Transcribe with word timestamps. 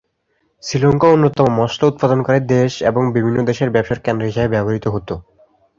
শ্রীলঙ্কা 0.63 1.07
অন্যতম 1.07 1.47
মশলা 1.57 1.85
উৎপাদনকারী 1.87 2.39
দেশ 2.53 2.71
এবং 2.81 3.03
বিভিন্ন 3.15 3.37
দেশের 3.45 3.69
ব্যবসার 3.69 4.03
কেন্দ্র 4.05 4.27
হিসেবে 4.29 4.53
ব্যবহৃত 4.53 4.85
হতো। 4.87 5.13